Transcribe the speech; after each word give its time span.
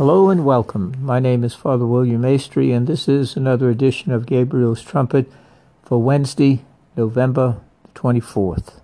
Hello 0.00 0.30
and 0.30 0.46
welcome. 0.46 0.94
My 1.02 1.20
name 1.20 1.44
is 1.44 1.52
Father 1.52 1.84
William 1.84 2.22
Maestri, 2.22 2.74
and 2.74 2.86
this 2.86 3.06
is 3.06 3.36
another 3.36 3.68
edition 3.68 4.12
of 4.12 4.24
Gabriel's 4.24 4.80
Trumpet 4.82 5.30
for 5.82 6.02
Wednesday, 6.02 6.64
November 6.96 7.60
24th. 7.94 8.80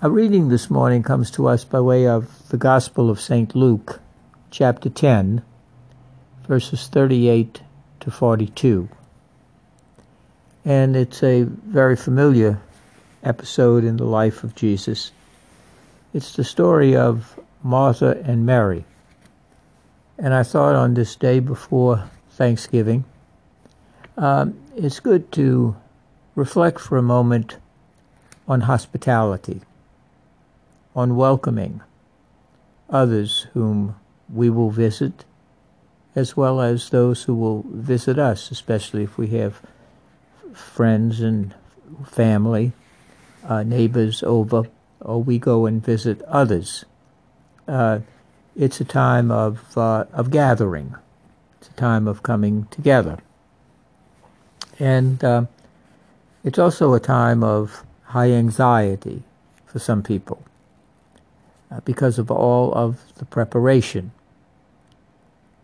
Our 0.00 0.08
reading 0.08 0.48
this 0.48 0.70
morning 0.70 1.02
comes 1.02 1.30
to 1.32 1.46
us 1.46 1.62
by 1.62 1.80
way 1.80 2.06
of 2.06 2.48
the 2.48 2.56
Gospel 2.56 3.10
of 3.10 3.20
St. 3.20 3.54
Luke, 3.54 4.00
chapter 4.50 4.88
10, 4.88 5.42
verses 6.48 6.88
38 6.88 7.60
to 8.00 8.10
42. 8.10 8.88
And 10.64 10.96
it's 10.96 11.22
a 11.22 11.42
very 11.42 11.96
familiar 11.96 12.62
episode 13.22 13.84
in 13.84 13.98
the 13.98 14.04
life 14.04 14.42
of 14.42 14.54
Jesus. 14.54 15.12
It's 16.14 16.34
the 16.34 16.44
story 16.44 16.96
of 16.96 17.38
Martha 17.62 18.22
and 18.24 18.46
Mary. 18.46 18.86
And 20.18 20.32
I 20.32 20.42
thought 20.42 20.76
on 20.76 20.94
this 20.94 21.16
day 21.16 21.40
before 21.40 22.08
Thanksgiving, 22.30 23.04
um, 24.16 24.58
it's 24.76 25.00
good 25.00 25.32
to 25.32 25.76
reflect 26.34 26.80
for 26.80 26.96
a 26.96 27.02
moment 27.02 27.56
on 28.46 28.62
hospitality, 28.62 29.62
on 30.94 31.16
welcoming 31.16 31.80
others 32.88 33.46
whom 33.54 33.96
we 34.32 34.50
will 34.50 34.70
visit, 34.70 35.24
as 36.14 36.36
well 36.36 36.60
as 36.60 36.90
those 36.90 37.24
who 37.24 37.34
will 37.34 37.64
visit 37.68 38.18
us, 38.18 38.50
especially 38.50 39.02
if 39.02 39.18
we 39.18 39.28
have 39.28 39.60
friends 40.52 41.20
and 41.20 41.54
family, 42.06 42.72
uh, 43.48 43.64
neighbors 43.64 44.22
over, 44.22 44.64
or 45.00 45.22
we 45.22 45.38
go 45.38 45.66
and 45.66 45.84
visit 45.84 46.22
others. 46.22 46.84
Uh, 47.66 47.98
it's 48.56 48.80
a 48.80 48.84
time 48.84 49.30
of, 49.30 49.76
uh, 49.76 50.04
of 50.12 50.30
gathering. 50.30 50.94
It's 51.58 51.68
a 51.68 51.72
time 51.72 52.06
of 52.06 52.22
coming 52.22 52.66
together. 52.70 53.18
And 54.78 55.22
uh, 55.22 55.44
it's 56.42 56.58
also 56.58 56.94
a 56.94 57.00
time 57.00 57.42
of 57.42 57.84
high 58.04 58.30
anxiety 58.30 59.22
for 59.66 59.78
some 59.78 60.02
people 60.02 60.42
uh, 61.70 61.80
because 61.84 62.18
of 62.18 62.30
all 62.30 62.72
of 62.74 63.00
the 63.16 63.24
preparation. 63.24 64.12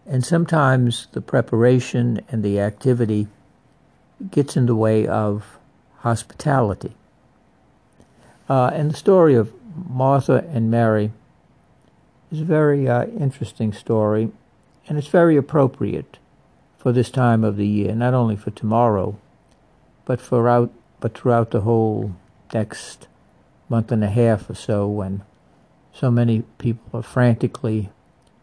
And 0.07 0.25
sometimes 0.25 1.07
the 1.13 1.21
preparation 1.21 2.21
and 2.29 2.43
the 2.43 2.59
activity 2.59 3.29
gets 4.31 4.57
in 4.57 4.67
the 4.67 4.75
way 4.75 5.07
of 5.07 5.59
hospitality. 5.99 6.93
Uh, 8.49 8.71
and 8.75 8.91
the 8.91 8.97
story 8.97 9.37
of 9.37 9.53
Martha 9.89 10.45
and 10.53 10.71
Mary 10.71 11.13
is 12.31 12.41
a 12.41 12.45
very 12.45 12.89
uh, 12.89 13.07
interesting 13.07 13.73
story, 13.73 14.31
and 14.87 14.97
it's 14.97 15.09
very 15.09 15.37
appropriate 15.37 16.19
for 16.79 16.93
this 16.93 17.11
time 17.11 17.45
of 17.45 17.57
the 17.57 17.67
year, 17.67 17.95
not 17.95 18.15
only 18.15 18.37
for 18.37 18.51
tomorrow, 18.51 19.19
but 20.05 20.21
throughout, 20.21 20.73
but 21.01 21.17
throughout 21.17 21.51
the 21.51 21.63
whole 21.63 22.15
next 22.55 23.07
month 23.69 23.93
and 23.93 24.03
a 24.03 24.09
half 24.09 24.49
or 24.51 24.55
so 24.55 24.89
when 24.89 25.23
so 25.93 26.11
many 26.11 26.43
people 26.59 26.99
are 26.99 27.03
frantically 27.03 27.91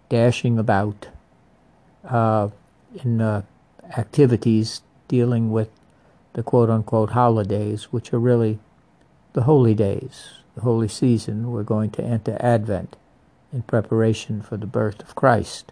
dashing 0.09 0.57
about 0.57 1.07
uh, 2.05 2.49
in 3.03 3.19
uh, 3.19 3.41
activities 3.97 4.81
dealing 5.07 5.51
with 5.51 5.69
the 6.33 6.43
quote 6.43 6.69
unquote 6.69 7.11
holidays, 7.11 7.85
which 7.85 8.13
are 8.13 8.19
really 8.19 8.59
the 9.33 9.43
holy 9.43 9.73
days, 9.73 10.29
the 10.55 10.61
holy 10.61 10.87
season. 10.87 11.51
We're 11.51 11.63
going 11.63 11.91
to 11.91 12.03
enter 12.03 12.37
Advent 12.39 12.95
in 13.53 13.61
preparation 13.61 14.41
for 14.41 14.57
the 14.57 14.67
birth 14.67 15.01
of 15.01 15.15
Christ 15.15 15.71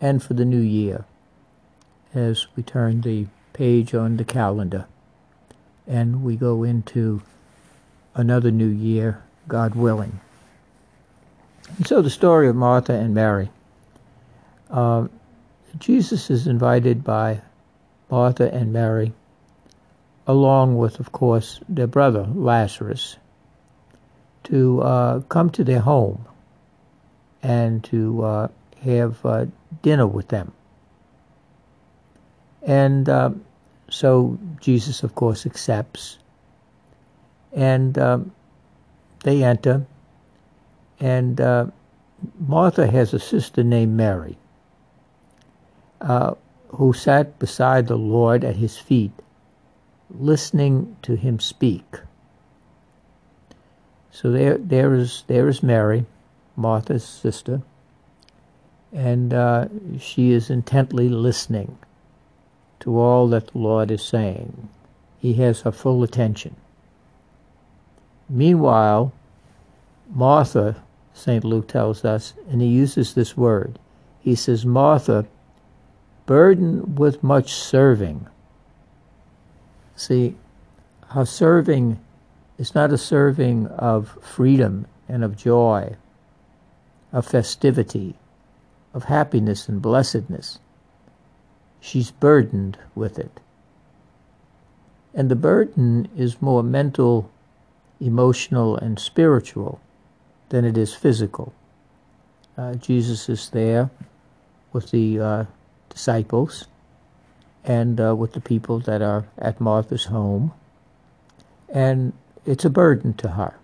and 0.00 0.22
for 0.22 0.34
the 0.34 0.44
new 0.44 0.60
year 0.60 1.04
as 2.14 2.46
we 2.54 2.62
turn 2.62 3.00
the 3.00 3.26
page 3.52 3.94
on 3.94 4.16
the 4.16 4.24
calendar 4.24 4.86
and 5.86 6.22
we 6.22 6.36
go 6.36 6.62
into 6.62 7.22
another 8.14 8.50
new 8.50 8.68
year, 8.68 9.22
God 9.48 9.74
willing. 9.74 10.20
And 11.76 11.86
so 11.86 12.00
the 12.00 12.10
story 12.10 12.48
of 12.48 12.56
Martha 12.56 12.92
and 12.92 13.14
Mary. 13.14 13.50
Uh, 14.70 15.08
Jesus 15.78 16.30
is 16.30 16.46
invited 16.46 17.02
by 17.02 17.42
Martha 18.10 18.52
and 18.52 18.72
Mary, 18.72 19.12
along 20.26 20.78
with, 20.78 21.00
of 21.00 21.10
course, 21.12 21.60
their 21.68 21.86
brother 21.86 22.26
Lazarus, 22.32 23.16
to 24.44 24.80
uh, 24.82 25.20
come 25.22 25.50
to 25.50 25.64
their 25.64 25.80
home 25.80 26.24
and 27.44 27.84
to 27.84 28.24
uh, 28.24 28.48
have 28.80 29.24
uh, 29.24 29.44
dinner 29.82 30.06
with 30.06 30.28
them. 30.28 30.50
And 32.62 33.06
uh, 33.08 33.30
so 33.90 34.38
Jesus, 34.60 35.02
of 35.02 35.14
course, 35.14 35.44
accepts. 35.44 36.18
And 37.52 37.96
um, 37.98 38.32
they 39.22 39.44
enter. 39.44 39.86
And 40.98 41.38
uh, 41.38 41.66
Martha 42.38 42.86
has 42.86 43.12
a 43.12 43.20
sister 43.20 43.62
named 43.62 43.94
Mary 43.94 44.38
uh, 46.00 46.34
who 46.68 46.94
sat 46.94 47.38
beside 47.38 47.86
the 47.86 47.98
Lord 47.98 48.42
at 48.42 48.56
his 48.56 48.78
feet, 48.78 49.12
listening 50.10 50.96
to 51.02 51.14
him 51.14 51.38
speak. 51.40 51.84
So 54.10 54.30
there, 54.30 54.56
there 54.56 54.94
is, 54.94 55.24
there 55.26 55.48
is 55.48 55.62
Mary 55.62 56.06
Martha's 56.56 57.04
sister, 57.04 57.62
and 58.92 59.34
uh, 59.34 59.66
she 59.98 60.30
is 60.30 60.50
intently 60.50 61.08
listening 61.08 61.78
to 62.80 62.98
all 62.98 63.28
that 63.28 63.48
the 63.48 63.58
Lord 63.58 63.90
is 63.90 64.02
saying. 64.02 64.68
He 65.18 65.34
has 65.34 65.62
her 65.62 65.72
full 65.72 66.02
attention. 66.02 66.54
Meanwhile, 68.28 69.12
Martha, 70.12 70.82
St. 71.12 71.44
Luke 71.44 71.66
tells 71.66 72.04
us, 72.04 72.34
and 72.48 72.60
he 72.60 72.68
uses 72.68 73.14
this 73.14 73.36
word. 73.36 73.78
He 74.20 74.34
says, 74.34 74.64
Martha, 74.64 75.26
burdened 76.26 76.98
with 76.98 77.22
much 77.22 77.52
serving. 77.52 78.26
See, 79.96 80.36
her 81.08 81.24
serving 81.24 81.98
is 82.58 82.74
not 82.74 82.92
a 82.92 82.98
serving 82.98 83.66
of 83.68 84.18
freedom 84.22 84.86
and 85.08 85.24
of 85.24 85.36
joy 85.36 85.96
of 87.14 87.24
festivity, 87.24 88.16
of 88.92 89.04
happiness 89.04 89.68
and 89.68 89.80
blessedness. 89.80 90.58
She's 91.80 92.10
burdened 92.10 92.76
with 92.96 93.18
it. 93.18 93.40
And 95.14 95.30
the 95.30 95.36
burden 95.36 96.08
is 96.16 96.42
more 96.42 96.64
mental, 96.64 97.30
emotional, 98.00 98.76
and 98.76 98.98
spiritual 98.98 99.80
than 100.48 100.64
it 100.64 100.76
is 100.76 100.92
physical. 100.92 101.54
Uh, 102.58 102.74
Jesus 102.74 103.28
is 103.28 103.48
there 103.50 103.90
with 104.72 104.90
the 104.90 105.20
uh, 105.20 105.44
disciples 105.88 106.66
and 107.64 108.00
uh, 108.00 108.16
with 108.16 108.32
the 108.32 108.40
people 108.40 108.80
that 108.80 109.02
are 109.02 109.24
at 109.38 109.60
Martha's 109.60 110.06
home, 110.06 110.52
and 111.68 112.12
it's 112.44 112.64
a 112.64 112.70
burden 112.70 113.14
to 113.14 113.28
her. 113.30 113.54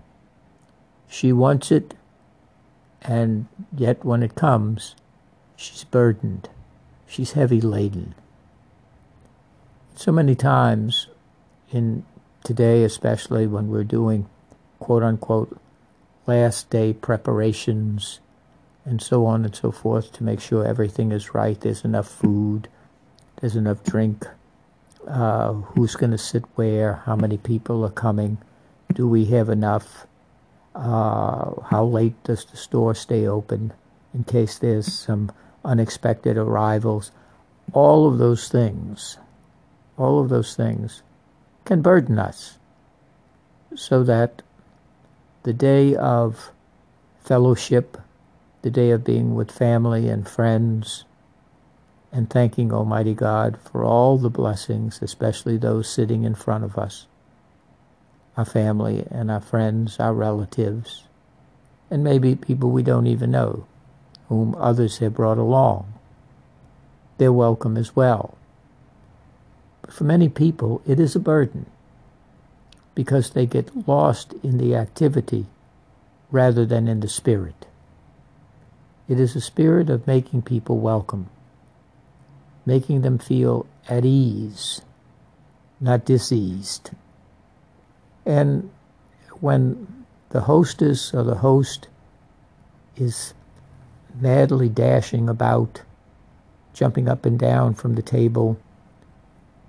She 1.08 1.32
wants 1.32 1.72
it 1.72 1.94
and 3.02 3.46
yet 3.76 4.04
when 4.04 4.22
it 4.22 4.34
comes, 4.34 4.94
she's 5.56 5.84
burdened. 5.84 6.48
She's 7.06 7.32
heavy 7.32 7.60
laden. 7.60 8.14
So 9.94 10.12
many 10.12 10.34
times 10.34 11.08
in 11.70 12.04
today, 12.44 12.84
especially 12.84 13.46
when 13.46 13.68
we're 13.68 13.84
doing 13.84 14.26
quote 14.78 15.02
unquote 15.02 15.60
last 16.26 16.70
day 16.70 16.92
preparations 16.92 18.20
and 18.84 19.02
so 19.02 19.26
on 19.26 19.44
and 19.44 19.54
so 19.54 19.70
forth 19.70 20.12
to 20.12 20.24
make 20.24 20.40
sure 20.40 20.64
everything 20.64 21.12
is 21.12 21.34
right. 21.34 21.60
There's 21.60 21.84
enough 21.84 22.08
food, 22.08 22.68
there's 23.40 23.56
enough 23.56 23.84
drink, 23.84 24.26
uh, 25.06 25.52
who's 25.52 25.96
going 25.96 26.12
to 26.12 26.18
sit 26.18 26.44
where, 26.54 27.02
how 27.06 27.16
many 27.16 27.36
people 27.36 27.84
are 27.84 27.90
coming, 27.90 28.38
do 28.92 29.06
we 29.06 29.26
have 29.26 29.48
enough? 29.48 30.06
Uh, 30.74 31.60
how 31.70 31.84
late 31.84 32.22
does 32.24 32.44
the 32.44 32.56
store 32.56 32.94
stay 32.94 33.26
open 33.26 33.72
in 34.14 34.24
case 34.24 34.58
there's 34.58 34.92
some 34.92 35.32
unexpected 35.64 36.36
arrivals? 36.36 37.10
All 37.72 38.06
of 38.06 38.18
those 38.18 38.48
things, 38.48 39.18
all 39.96 40.20
of 40.20 40.28
those 40.28 40.54
things 40.54 41.02
can 41.64 41.82
burden 41.82 42.18
us 42.18 42.58
so 43.74 44.02
that 44.04 44.42
the 45.42 45.52
day 45.52 45.94
of 45.94 46.50
fellowship, 47.24 47.96
the 48.62 48.70
day 48.70 48.90
of 48.90 49.04
being 49.04 49.34
with 49.34 49.50
family 49.50 50.08
and 50.08 50.28
friends, 50.28 51.04
and 52.12 52.28
thanking 52.28 52.72
Almighty 52.72 53.14
God 53.14 53.56
for 53.62 53.84
all 53.84 54.18
the 54.18 54.30
blessings, 54.30 55.00
especially 55.00 55.56
those 55.56 55.88
sitting 55.88 56.24
in 56.24 56.34
front 56.34 56.64
of 56.64 56.76
us, 56.76 57.06
our 58.36 58.44
family 58.44 59.06
and 59.10 59.30
our 59.30 59.40
friends, 59.40 59.98
our 59.98 60.14
relatives, 60.14 61.04
and 61.90 62.04
maybe 62.04 62.34
people 62.34 62.70
we 62.70 62.82
don't 62.82 63.06
even 63.06 63.30
know 63.30 63.66
whom 64.28 64.54
others 64.56 64.98
have 64.98 65.14
brought 65.14 65.38
along. 65.38 65.92
They're 67.18 67.32
welcome 67.32 67.76
as 67.76 67.96
well. 67.96 68.38
But 69.82 69.92
for 69.92 70.04
many 70.04 70.28
people, 70.28 70.82
it 70.86 71.00
is 71.00 71.16
a 71.16 71.20
burden 71.20 71.66
because 72.94 73.30
they 73.30 73.46
get 73.46 73.88
lost 73.88 74.34
in 74.42 74.58
the 74.58 74.74
activity 74.76 75.46
rather 76.30 76.64
than 76.64 76.86
in 76.86 77.00
the 77.00 77.08
spirit. 77.08 77.66
It 79.08 79.18
is 79.18 79.34
a 79.34 79.40
spirit 79.40 79.90
of 79.90 80.06
making 80.06 80.42
people 80.42 80.78
welcome, 80.78 81.28
making 82.64 83.02
them 83.02 83.18
feel 83.18 83.66
at 83.88 84.04
ease, 84.04 84.82
not 85.80 86.04
diseased. 86.04 86.90
And 88.26 88.70
when 89.40 90.04
the 90.30 90.40
hostess 90.40 91.14
or 91.14 91.22
the 91.22 91.36
host 91.36 91.88
is 92.96 93.34
madly 94.20 94.68
dashing 94.68 95.28
about, 95.28 95.82
jumping 96.74 97.08
up 97.08 97.24
and 97.24 97.38
down 97.38 97.74
from 97.74 97.94
the 97.94 98.02
table, 98.02 98.58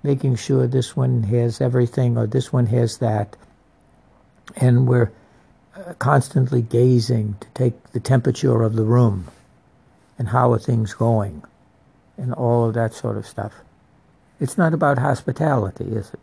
making 0.02 0.36
sure 0.36 0.66
this 0.66 0.96
one 0.96 1.22
has 1.24 1.60
everything 1.60 2.16
or 2.16 2.26
this 2.26 2.52
one 2.52 2.66
has 2.66 2.98
that, 2.98 3.36
and 4.56 4.86
we're 4.86 5.10
uh, 5.76 5.94
constantly 5.94 6.62
gazing 6.62 7.36
to 7.40 7.48
take 7.54 7.92
the 7.92 8.00
temperature 8.00 8.62
of 8.62 8.74
the 8.74 8.84
room 8.84 9.28
and 10.18 10.28
how 10.28 10.52
are 10.52 10.58
things 10.58 10.94
going 10.94 11.42
and 12.16 12.34
all 12.34 12.66
of 12.66 12.74
that 12.74 12.92
sort 12.92 13.16
of 13.16 13.26
stuff. 13.26 13.52
It's 14.40 14.58
not 14.58 14.74
about 14.74 14.98
hospitality, 14.98 15.84
is 15.84 16.12
it? 16.12 16.21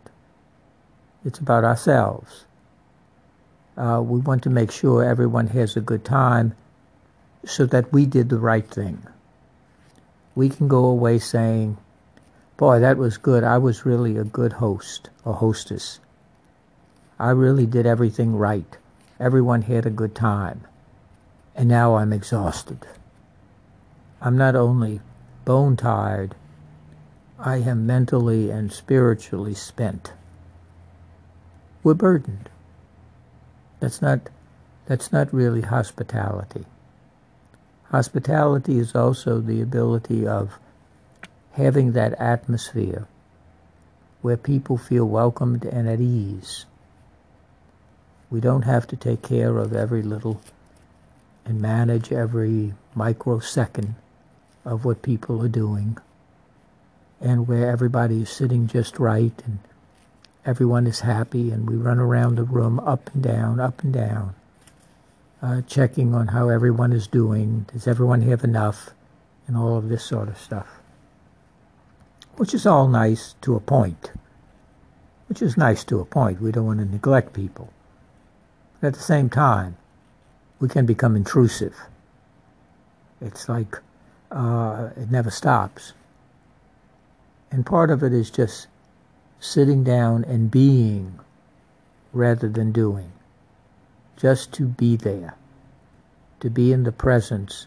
It's 1.24 1.38
about 1.38 1.64
ourselves. 1.64 2.46
Uh, 3.76 4.02
we 4.04 4.20
want 4.20 4.42
to 4.44 4.50
make 4.50 4.70
sure 4.70 5.04
everyone 5.04 5.48
has 5.48 5.76
a 5.76 5.80
good 5.80 6.04
time 6.04 6.54
so 7.44 7.66
that 7.66 7.92
we 7.92 8.06
did 8.06 8.28
the 8.28 8.38
right 8.38 8.66
thing. 8.66 9.06
We 10.34 10.48
can 10.48 10.68
go 10.68 10.84
away 10.86 11.18
saying, 11.18 11.76
Boy, 12.56 12.80
that 12.80 12.98
was 12.98 13.16
good. 13.16 13.42
I 13.42 13.58
was 13.58 13.86
really 13.86 14.16
a 14.16 14.24
good 14.24 14.54
host 14.54 15.08
or 15.24 15.34
hostess. 15.34 15.98
I 17.18 17.30
really 17.30 17.66
did 17.66 17.86
everything 17.86 18.36
right. 18.36 18.76
Everyone 19.18 19.62
had 19.62 19.86
a 19.86 19.90
good 19.90 20.14
time. 20.14 20.62
And 21.54 21.68
now 21.68 21.96
I'm 21.96 22.12
exhausted. 22.12 22.86
I'm 24.22 24.36
not 24.36 24.56
only 24.56 25.00
bone 25.44 25.76
tired, 25.76 26.34
I 27.38 27.56
am 27.56 27.86
mentally 27.86 28.50
and 28.50 28.72
spiritually 28.72 29.54
spent. 29.54 30.12
We're 31.82 31.94
burdened. 31.94 32.50
That's 33.80 34.02
not, 34.02 34.20
that's 34.86 35.12
not 35.12 35.32
really 35.32 35.62
hospitality. 35.62 36.66
Hospitality 37.84 38.78
is 38.78 38.94
also 38.94 39.40
the 39.40 39.60
ability 39.62 40.26
of 40.26 40.58
having 41.52 41.92
that 41.92 42.12
atmosphere 42.20 43.06
where 44.22 44.36
people 44.36 44.76
feel 44.76 45.06
welcomed 45.06 45.64
and 45.64 45.88
at 45.88 46.00
ease. 46.00 46.66
We 48.30 48.40
don't 48.40 48.62
have 48.62 48.86
to 48.88 48.96
take 48.96 49.22
care 49.22 49.56
of 49.56 49.72
every 49.72 50.02
little 50.02 50.40
and 51.44 51.60
manage 51.60 52.12
every 52.12 52.74
microsecond 52.94 53.94
of 54.64 54.84
what 54.84 55.02
people 55.02 55.42
are 55.42 55.48
doing 55.48 55.96
and 57.20 57.48
where 57.48 57.70
everybody 57.70 58.22
is 58.22 58.30
sitting 58.30 58.66
just 58.66 58.98
right 58.98 59.32
and 59.46 59.58
everyone 60.44 60.86
is 60.86 61.00
happy 61.00 61.50
and 61.50 61.68
we 61.68 61.76
run 61.76 61.98
around 61.98 62.36
the 62.36 62.44
room 62.44 62.80
up 62.80 63.10
and 63.12 63.22
down, 63.22 63.60
up 63.60 63.82
and 63.82 63.92
down, 63.92 64.34
uh, 65.42 65.62
checking 65.62 66.14
on 66.14 66.28
how 66.28 66.48
everyone 66.48 66.92
is 66.92 67.06
doing. 67.06 67.66
Does 67.72 67.86
everyone 67.86 68.22
have 68.22 68.44
enough? 68.44 68.90
And 69.46 69.56
all 69.56 69.76
of 69.76 69.88
this 69.88 70.04
sort 70.04 70.28
of 70.28 70.38
stuff. 70.38 70.68
Which 72.36 72.54
is 72.54 72.66
all 72.66 72.86
nice 72.86 73.34
to 73.42 73.56
a 73.56 73.60
point. 73.60 74.12
Which 75.28 75.42
is 75.42 75.56
nice 75.56 75.82
to 75.84 76.00
a 76.00 76.04
point. 76.04 76.40
We 76.40 76.52
don't 76.52 76.66
want 76.66 76.78
to 76.78 76.84
neglect 76.84 77.32
people. 77.32 77.72
At 78.82 78.94
the 78.94 79.00
same 79.00 79.28
time, 79.28 79.76
we 80.60 80.68
can 80.68 80.86
become 80.86 81.16
intrusive. 81.16 81.74
It's 83.20 83.48
like 83.48 83.76
uh, 84.30 84.90
it 84.96 85.10
never 85.10 85.30
stops. 85.30 85.92
And 87.50 87.66
part 87.66 87.90
of 87.90 88.02
it 88.02 88.12
is 88.12 88.30
just 88.30 88.68
sitting 89.40 89.82
down 89.82 90.22
and 90.24 90.50
being 90.50 91.18
rather 92.12 92.48
than 92.48 92.72
doing. 92.72 93.10
Just 94.16 94.52
to 94.52 94.66
be 94.66 94.96
there, 94.96 95.34
to 96.40 96.50
be 96.50 96.72
in 96.72 96.84
the 96.84 96.92
presence 96.92 97.66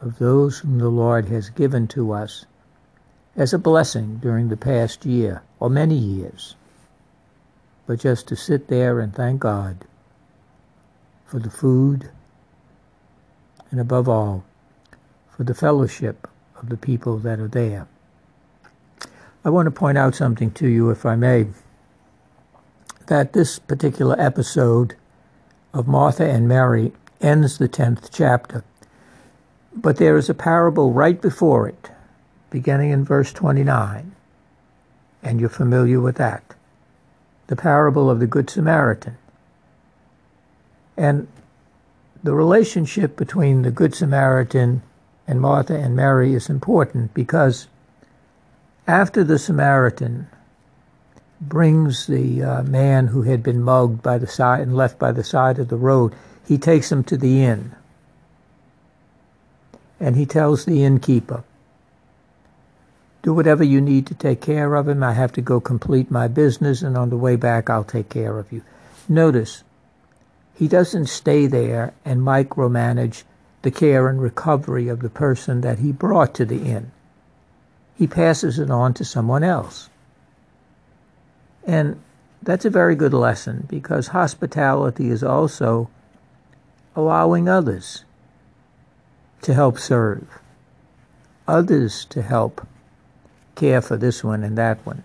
of 0.00 0.18
those 0.18 0.58
whom 0.58 0.78
the 0.78 0.88
Lord 0.88 1.26
has 1.26 1.50
given 1.50 1.86
to 1.88 2.12
us 2.12 2.46
as 3.36 3.52
a 3.52 3.58
blessing 3.58 4.16
during 4.16 4.48
the 4.48 4.56
past 4.56 5.04
year 5.04 5.42
or 5.60 5.68
many 5.68 5.96
years. 5.96 6.54
But 7.86 8.00
just 8.00 8.26
to 8.28 8.36
sit 8.36 8.68
there 8.68 9.00
and 9.00 9.14
thank 9.14 9.40
God 9.40 9.84
for 11.26 11.38
the 11.38 11.50
food, 11.50 12.10
and 13.70 13.80
above 13.80 14.08
all, 14.08 14.44
for 15.36 15.44
the 15.44 15.54
fellowship 15.54 16.28
of 16.56 16.68
the 16.68 16.76
people 16.76 17.18
that 17.18 17.40
are 17.40 17.48
there. 17.48 17.88
I 19.44 19.50
want 19.50 19.66
to 19.66 19.70
point 19.70 19.98
out 19.98 20.14
something 20.14 20.50
to 20.52 20.66
you, 20.66 20.88
if 20.88 21.04
I 21.04 21.16
may, 21.16 21.48
that 23.08 23.34
this 23.34 23.58
particular 23.58 24.18
episode 24.18 24.96
of 25.74 25.86
Martha 25.86 26.24
and 26.24 26.48
Mary 26.48 26.92
ends 27.20 27.58
the 27.58 27.68
10th 27.68 28.08
chapter. 28.10 28.64
But 29.74 29.98
there 29.98 30.16
is 30.16 30.30
a 30.30 30.34
parable 30.34 30.92
right 30.92 31.20
before 31.20 31.68
it, 31.68 31.90
beginning 32.48 32.90
in 32.90 33.04
verse 33.04 33.32
29, 33.34 34.14
and 35.22 35.40
you're 35.40 35.50
familiar 35.50 36.00
with 36.00 36.16
that. 36.16 36.54
The 37.48 37.56
parable 37.56 38.08
of 38.08 38.20
the 38.20 38.26
Good 38.26 38.48
Samaritan. 38.48 39.18
And 40.96 41.28
the 42.22 42.32
relationship 42.32 43.16
between 43.16 43.60
the 43.60 43.70
Good 43.70 43.94
Samaritan 43.94 44.80
and 45.26 45.40
Martha 45.40 45.76
and 45.76 45.94
Mary 45.94 46.32
is 46.32 46.48
important 46.48 47.12
because 47.12 47.68
after 48.86 49.24
the 49.24 49.38
Samaritan 49.38 50.26
brings 51.40 52.06
the 52.06 52.42
uh, 52.42 52.62
man 52.62 53.08
who 53.08 53.22
had 53.22 53.42
been 53.42 53.62
mugged 53.62 54.02
by 54.02 54.18
the 54.18 54.26
side 54.26 54.60
and 54.60 54.76
left 54.76 54.98
by 54.98 55.12
the 55.12 55.24
side 55.24 55.58
of 55.58 55.68
the 55.68 55.76
road, 55.76 56.14
he 56.46 56.58
takes 56.58 56.92
him 56.92 57.02
to 57.04 57.16
the 57.16 57.42
inn. 57.42 57.74
And 59.98 60.16
he 60.16 60.26
tells 60.26 60.64
the 60.64 60.84
innkeeper, 60.84 61.44
Do 63.22 63.32
whatever 63.32 63.64
you 63.64 63.80
need 63.80 64.06
to 64.08 64.14
take 64.14 64.40
care 64.40 64.74
of 64.74 64.88
him. 64.88 65.02
I 65.02 65.12
have 65.12 65.32
to 65.32 65.40
go 65.40 65.60
complete 65.60 66.10
my 66.10 66.28
business, 66.28 66.82
and 66.82 66.96
on 66.96 67.10
the 67.10 67.16
way 67.16 67.36
back, 67.36 67.70
I'll 67.70 67.84
take 67.84 68.10
care 68.10 68.38
of 68.38 68.52
you. 68.52 68.62
Notice, 69.08 69.64
he 70.54 70.68
doesn't 70.68 71.06
stay 71.06 71.46
there 71.46 71.94
and 72.04 72.20
micromanage 72.20 73.22
the 73.62 73.70
care 73.70 74.08
and 74.08 74.20
recovery 74.20 74.88
of 74.88 75.00
the 75.00 75.08
person 75.08 75.62
that 75.62 75.78
he 75.78 75.90
brought 75.90 76.34
to 76.34 76.44
the 76.44 76.62
inn. 76.64 76.92
He 77.96 78.06
passes 78.06 78.58
it 78.58 78.70
on 78.70 78.94
to 78.94 79.04
someone 79.04 79.42
else. 79.42 79.88
And 81.66 82.00
that's 82.42 82.64
a 82.64 82.70
very 82.70 82.94
good 82.94 83.14
lesson 83.14 83.66
because 83.68 84.08
hospitality 84.08 85.10
is 85.10 85.22
also 85.22 85.88
allowing 86.94 87.48
others 87.48 88.04
to 89.42 89.54
help 89.54 89.78
serve, 89.78 90.26
others 91.48 92.04
to 92.06 92.22
help 92.22 92.66
care 93.54 93.80
for 93.80 93.96
this 93.96 94.22
one 94.22 94.42
and 94.42 94.58
that 94.58 94.84
one. 94.84 95.04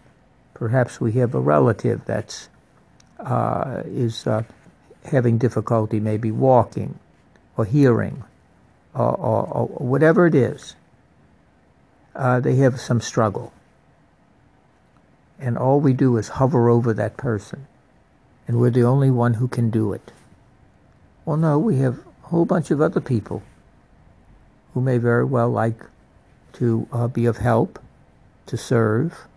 Perhaps 0.54 1.00
we 1.00 1.14
have 1.14 1.34
a 1.34 1.40
relative 1.40 2.02
that's 2.06 2.50
uh, 3.20 3.84
is 3.86 4.26
uh, 4.28 4.44
having 5.06 5.38
difficulty 5.38 6.00
maybe 6.00 6.32
walking 6.32 6.98
or 7.58 7.66
hearing 7.66 8.24
or, 8.94 9.16
or, 9.16 9.48
or 9.48 9.88
whatever 9.88 10.26
it 10.26 10.36
is, 10.36 10.76
uh, 12.16 12.40
they 12.40 12.56
have 12.58 12.80
some 12.80 13.02
struggle. 13.02 13.54
And 15.40 15.58
all 15.58 15.80
we 15.80 15.94
do 15.94 16.18
is 16.18 16.28
hover 16.30 16.70
over 16.70 16.94
that 16.94 17.18
person. 17.18 17.68
And 18.48 18.60
we're 18.60 18.72
the 18.72 18.84
only 18.84 19.12
one 19.12 19.36
who 19.36 19.48
can 19.48 19.70
do 19.70 19.94
it. 19.94 20.12
Well, 21.24 21.38
no, 21.38 21.60
we 21.60 21.78
have 21.78 22.00
a 22.00 22.28
whole 22.28 22.46
bunch 22.46 22.72
of 22.72 22.82
other 22.82 23.00
people 23.00 23.44
who 24.74 24.82
may 24.82 24.98
very 24.98 25.26
well 25.26 25.50
like 25.50 25.82
to 26.54 26.88
uh, 26.92 27.08
be 27.08 27.26
of 27.26 27.38
help, 27.38 27.80
to 28.48 28.58
serve. 28.58 29.28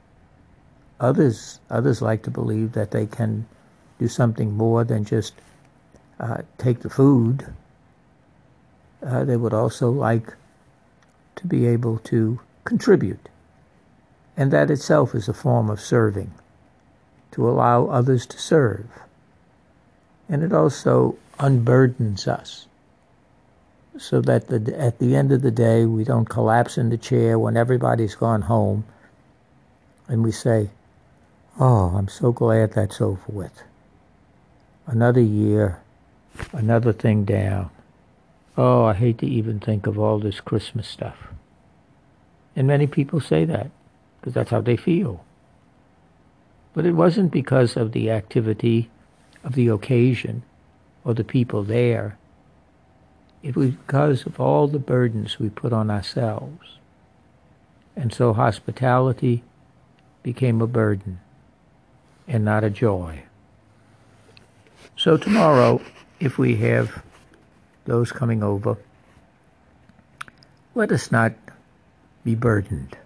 Others, 0.99 1.61
others 1.71 2.01
like 2.01 2.23
to 2.23 2.31
believe 2.31 2.73
that 2.73 2.91
they 2.91 3.07
can 3.07 3.47
do 3.99 4.09
something 4.09 4.57
more 4.57 4.85
than 4.85 5.05
just 5.05 5.35
uh, 6.19 6.39
take 6.59 6.81
the 6.81 6.91
food. 6.91 7.47
Uh, 9.05 9.25
they 9.25 9.37
would 9.37 9.53
also 9.53 9.91
like 9.91 10.35
to 11.37 11.47
be 11.47 11.67
able 11.67 11.99
to 11.99 12.41
contribute. 12.65 13.29
And 14.37 14.51
that 14.53 14.71
itself 14.71 15.15
is 15.15 15.29
a 15.29 15.35
form 15.35 15.69
of 15.71 15.81
serving, 15.81 16.33
to 17.33 17.49
allow 17.49 17.87
others 17.87 18.27
to 18.27 18.39
serve. 18.39 18.87
And 20.29 20.43
it 20.43 20.53
also 20.53 21.17
unburdens 21.39 22.27
us. 22.27 22.67
so 23.99 24.21
that 24.23 24.49
the, 24.49 24.79
at 24.79 24.99
the 24.99 25.15
end 25.15 25.33
of 25.33 25.43
the 25.43 25.51
day 25.51 25.85
we 25.85 26.05
don't 26.05 26.29
collapse 26.29 26.79
in 26.79 26.89
the 26.89 26.97
chair 26.97 27.39
when 27.39 27.57
everybody's 27.57 28.15
gone 28.15 28.43
home 28.43 28.85
and 30.09 30.25
we 30.25 30.33
say, 30.33 30.71
Oh, 31.61 31.95
I'm 31.97 32.09
so 32.09 32.33
glad 32.33 32.73
that's 32.73 33.01
over 33.01 33.21
with. 33.29 33.63
Another 34.87 35.21
year, 35.21 35.81
another 36.53 36.93
thing 36.93 37.25
down. 37.25 37.71
Oh, 38.57 38.85
I 38.85 38.95
hate 38.95 39.19
to 39.19 39.27
even 39.27 39.61
think 39.61 39.87
of 39.87 39.99
all 39.99 40.19
this 40.19 40.41
Christmas 40.41 40.89
stuff. 40.89 41.29
And 42.55 42.67
many 42.67 42.87
people 42.87 43.21
say 43.21 43.45
that 43.45 43.71
because 44.21 44.35
that's 44.35 44.51
how 44.51 44.61
they 44.61 44.77
feel. 44.77 45.25
But 46.75 46.87
it 46.87 46.93
wasn't 46.93 47.33
because 47.33 47.77
of 47.77 47.93
the 47.93 48.11
activity 48.11 48.91
of 49.45 49.55
the 49.55 49.69
occasion 49.69 50.43
or 51.05 51.15
the 51.15 51.25
people 51.25 51.63
there. 51.63 52.19
It 53.43 53.57
was 53.57 53.71
because 53.71 54.25
of 54.25 54.39
all 54.39 54.69
the 54.69 54.79
burdens 54.79 55.39
we 55.39 55.51
put 55.51 55.73
on 55.73 55.91
ourselves. 55.91 56.79
And 57.97 58.13
so 58.13 58.33
hospitality 58.33 59.43
became 60.23 60.63
a 60.63 60.67
burden 60.67 61.21
and 62.29 62.45
not 62.45 62.65
a 62.65 62.71
joy. 62.71 63.25
So 64.97 65.17
tomorrow, 65.17 65.83
if 66.21 66.39
we 66.39 66.57
have 66.57 67.03
those 67.85 68.13
coming 68.13 68.43
over, 68.43 68.77
let 70.75 70.93
us 70.93 71.11
not 71.11 71.33
be 72.25 72.35
burdened, 72.35 72.97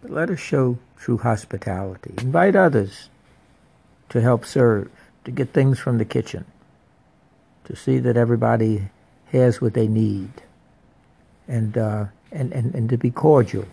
but 0.00 0.10
let 0.10 0.30
us 0.30 0.40
show 0.40 0.78
true 0.96 1.18
hospitality. 1.18 2.14
Invite 2.18 2.56
others 2.56 3.08
to 4.08 4.20
help 4.20 4.44
serve, 4.44 4.90
to 5.24 5.30
get 5.30 5.52
things 5.52 5.78
from 5.78 5.98
the 5.98 6.04
kitchen, 6.04 6.44
to 7.64 7.76
see 7.76 7.98
that 7.98 8.16
everybody 8.16 8.88
has 9.30 9.60
what 9.60 9.74
they 9.74 9.88
need, 9.88 10.30
and, 11.48 11.78
uh, 11.78 12.06
and, 12.30 12.52
and, 12.52 12.74
and 12.74 12.88
to 12.88 12.96
be 12.96 13.10
cordial 13.10 13.66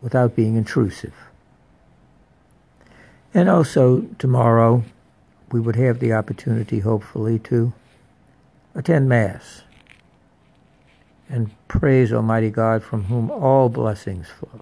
without 0.00 0.36
being 0.36 0.56
intrusive. 0.56 1.14
And 3.34 3.48
also, 3.48 4.02
tomorrow, 4.18 4.84
we 5.50 5.60
would 5.60 5.76
have 5.76 5.98
the 5.98 6.12
opportunity, 6.12 6.80
hopefully, 6.80 7.38
to 7.40 7.72
attend 8.74 9.08
Mass 9.08 9.62
and 11.28 11.50
praise 11.68 12.12
Almighty 12.12 12.50
God 12.50 12.82
from 12.82 13.04
whom 13.04 13.30
all 13.30 13.68
blessings 13.68 14.28
flow. 14.28 14.60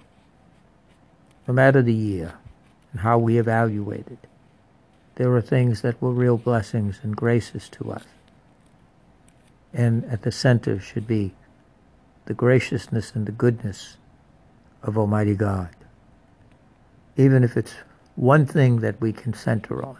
No 1.47 1.55
matter 1.55 1.83
the 1.83 1.93
year 1.93 2.35
and 2.93 3.01
how 3.01 3.19
we 3.19 3.39
evaluate 3.39 4.07
it, 4.09 4.27
there 5.17 5.33
are 5.35 5.43
things 5.43 5.83
that 5.83 6.01
were 6.01 6.11
real 6.11 6.39
blessings 6.39 7.01
and 7.03 7.17
graces 7.17 7.69
to 7.71 7.93
us. 7.93 8.05
And 9.73 10.05
at 10.07 10.23
the 10.23 10.33
center 10.33 10.81
should 10.81 11.07
be 11.07 11.35
the 12.27 12.35
graciousness 12.35 13.13
and 13.15 13.27
the 13.27 13.33
goodness 13.33 13.97
of 14.83 14.97
Almighty 14.97 15.35
God. 15.35 15.71
Even 17.17 17.45
if 17.45 17.57
it's 17.57 17.75
one 18.17 18.47
thing 18.47 18.81
that 18.81 19.01
we 19.01 19.13
can 19.13 19.35
center 19.35 19.85
on. 19.85 19.99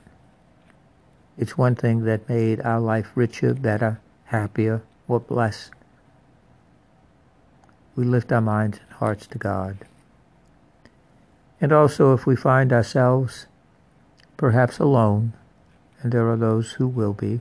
It's 1.37 1.59
one 1.59 1.75
thing 1.75 2.05
that 2.05 2.29
made 2.29 2.61
our 2.61 2.81
life 2.81 3.11
richer, 3.15 3.55
better, 3.55 4.01
happier, 4.27 4.83
more 5.09 5.21
blessed. 5.21 5.73
We 7.97 8.05
lift 8.05 8.33
our 8.33 8.41
minds 8.41 8.79
and 8.79 8.97
hearts 8.97 9.27
to 9.29 9.39
God. 9.39 9.79
And 11.61 11.73
also, 11.73 12.13
if 12.13 12.27
we 12.27 12.37
find 12.37 12.73
ourselves 12.73 13.47
perhaps 14.37 14.79
alone, 14.79 15.33
and 16.03 16.13
there 16.13 16.29
are 16.29 16.37
those 16.37 16.73
who 16.73 16.89
will 16.89 17.13
be, 17.13 17.41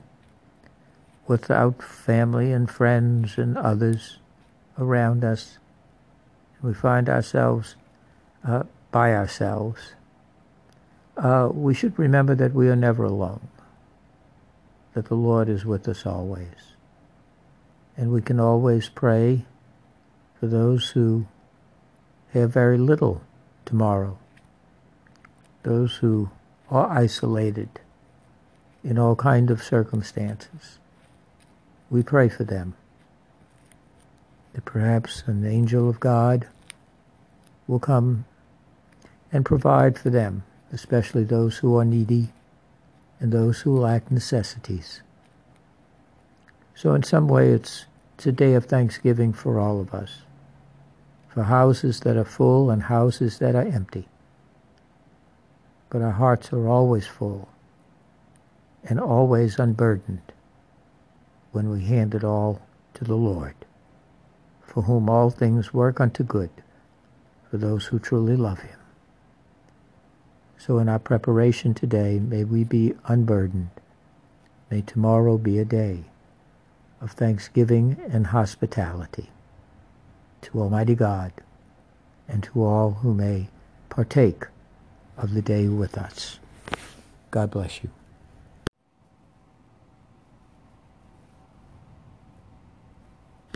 without 1.28 1.82
family 1.82 2.52
and 2.52 2.70
friends 2.70 3.38
and 3.38 3.58
others 3.58 4.20
around 4.78 5.24
us, 5.24 5.58
we 6.62 6.74
find 6.74 7.10
ourselves 7.10 7.76
uh, 8.48 8.64
by 8.92 9.14
ourselves, 9.14 9.94
uh, 11.18 11.50
we 11.52 11.74
should 11.74 11.98
remember 12.00 12.36
that 12.36 12.54
we 12.54 12.70
are 12.70 12.76
never 12.76 13.04
alone, 13.04 13.48
that 14.94 15.06
the 15.06 15.16
Lord 15.16 15.50
is 15.50 15.66
with 15.66 15.88
us 15.88 16.06
always. 16.06 16.74
And 17.98 18.12
we 18.12 18.22
can 18.22 18.40
always 18.40 18.90
pray 18.90 19.46
for 20.44 20.48
those 20.48 20.90
who 20.90 21.26
have 22.34 22.52
very 22.52 22.78
little 22.78 23.22
tomorrow, 23.64 24.18
those 25.64 25.96
who 25.96 26.30
are 26.70 26.92
isolated 26.92 27.70
in 28.84 29.00
all 29.00 29.16
kind 29.16 29.50
of 29.50 29.64
circumstances. 29.64 30.80
We 31.90 32.04
pray 32.04 32.28
for 32.28 32.44
them 32.44 32.74
that 34.52 34.66
perhaps 34.66 35.24
an 35.28 35.46
angel 35.46 35.88
of 35.88 36.02
God 36.02 36.46
will 37.66 37.80
come 37.80 38.26
and 39.32 39.46
provide 39.46 39.98
for 39.98 40.10
them 40.10 40.44
especially 40.74 41.24
those 41.24 41.60
who 41.60 41.78
are 41.78 41.86
needy 41.86 42.34
and 43.22 43.32
those 43.32 43.62
who 43.62 43.80
lack 43.80 44.12
necessities. 44.12 45.00
So 46.76 46.94
in 46.96 47.04
some 47.04 47.30
way 47.30 47.52
it's, 47.52 47.86
it's 48.18 48.28
a 48.28 48.34
day 48.34 48.56
of 48.56 48.66
thanksgiving 48.66 49.32
for 49.32 49.58
all 49.58 49.80
of 49.80 49.94
us, 49.94 50.24
for 51.34 51.44
houses 51.44 52.02
that 52.02 52.16
are 52.16 52.24
full 52.24 52.70
and 52.70 52.84
houses 52.84 53.40
that 53.40 53.56
are 53.56 53.66
empty. 53.66 54.08
But 55.90 56.04
our 56.04 56.12
hearts 56.12 56.54
are 56.54 56.68
always 56.68 57.08
full 57.08 57.50
and 58.84 59.00
always 59.00 59.58
unburdened 59.58 60.32
when 61.52 61.72
we 61.72 61.86
hand 61.86 62.14
it 62.14 62.24
all 62.24 62.62
to 62.94 63.04
the 63.04 63.16
Lord, 63.16 63.56
for 64.62 64.84
whom 64.84 65.10
all 65.10 65.32
things 65.32 65.74
work 65.74 66.00
unto 66.00 66.24
good, 66.24 66.52
for 67.50 67.58
those 67.58 67.86
who 67.86 67.98
truly 67.98 68.36
love 68.36 68.60
him. 68.60 68.78
So 70.60 70.78
in 70.78 70.88
our 70.88 71.00
preparation 71.00 71.74
today, 71.74 72.20
may 72.20 72.44
we 72.44 72.64
be 72.64 72.94
unburdened. 73.06 73.72
May 74.70 74.82
tomorrow 74.82 75.40
be 75.40 75.58
a 75.58 75.66
day 75.66 76.04
of 77.02 77.12
thanksgiving 77.12 77.98
and 78.08 78.28
hospitality 78.28 79.33
to 80.44 80.60
Almighty 80.60 80.96
God 80.96 81.34
and 82.28 82.44
to 82.44 82.64
all 82.64 82.92
who 82.92 83.14
may 83.14 83.48
partake 83.90 84.46
of 85.18 85.34
the 85.34 85.42
day 85.42 85.68
with 85.68 85.98
us. 85.98 86.40
God 87.32 87.52
bless 87.52 87.84
you. 87.84 87.90